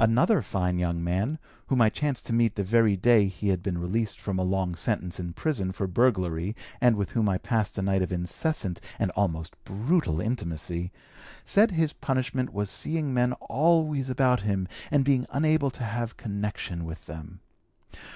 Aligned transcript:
Another 0.00 0.42
fine 0.42 0.80
young 0.80 1.00
man, 1.04 1.38
whom 1.68 1.80
I 1.80 1.90
chanced 1.90 2.26
to 2.26 2.32
meet 2.32 2.56
the 2.56 2.64
very 2.64 2.96
day 2.96 3.28
he 3.28 3.50
had 3.50 3.62
been 3.62 3.78
released 3.78 4.18
from 4.18 4.36
a 4.36 4.42
long 4.42 4.74
sentence 4.74 5.20
in 5.20 5.32
prison 5.32 5.70
for 5.70 5.86
burglary 5.86 6.56
and 6.80 6.96
with 6.96 7.10
whom 7.12 7.28
I 7.28 7.38
passed 7.38 7.78
a 7.78 7.82
night 7.82 8.02
of 8.02 8.10
incessant 8.10 8.80
and 8.98 9.12
almost 9.12 9.54
brutal 9.62 10.20
intimacy, 10.20 10.90
said 11.44 11.70
his 11.70 11.92
punishment 11.92 12.52
was 12.52 12.68
seeing 12.68 13.14
men 13.14 13.32
always 13.34 14.10
about 14.10 14.40
him 14.40 14.66
and 14.90 15.04
being 15.04 15.24
unable 15.30 15.70
to 15.70 15.84
have 15.84 16.16
connection 16.16 16.84
with 16.84 17.06
them. 17.06 17.38